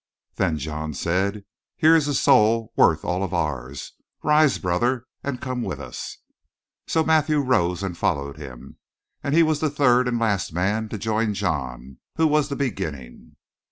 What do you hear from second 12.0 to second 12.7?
who was the